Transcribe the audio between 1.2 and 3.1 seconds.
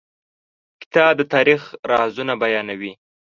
تاریخ رازونه بیانوي.